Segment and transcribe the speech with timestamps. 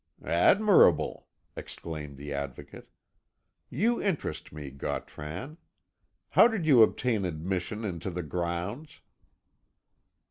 [0.25, 2.89] "Admirable!" exclaimed the Advocate.
[3.69, 5.59] "You interest me, Gautran.
[6.31, 9.01] How did you obtain admission into the grounds?"